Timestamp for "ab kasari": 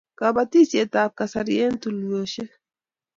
1.01-1.55